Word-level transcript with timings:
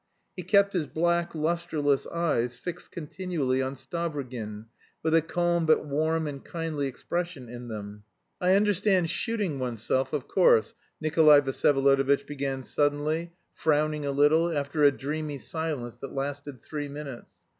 He 0.35 0.41
kept 0.41 0.73
his 0.73 0.87
black, 0.87 1.35
lustreless 1.35 2.07
eyes 2.07 2.57
fixed 2.57 2.91
continually 2.91 3.61
on 3.61 3.75
Stavrogin 3.75 4.65
with 5.03 5.13
a 5.13 5.21
calm 5.21 5.67
but 5.67 5.85
warm 5.85 6.25
and 6.25 6.43
kindly 6.43 6.87
expression 6.87 7.47
in 7.47 7.67
them. 7.67 8.01
"I 8.41 8.55
understand 8.55 9.11
shooting 9.11 9.59
oneself, 9.59 10.11
of 10.11 10.27
course," 10.27 10.73
Nikolay 10.99 11.41
Vsyevolodovitch 11.41 12.25
began 12.25 12.63
suddenly, 12.63 13.33
frowning 13.53 14.03
a 14.03 14.11
little, 14.11 14.49
after 14.49 14.81
a 14.81 14.91
dreamy 14.91 15.37
silence 15.37 15.97
that 15.97 16.15
lasted 16.15 16.59
three 16.61 16.87
minutes. 16.87 17.29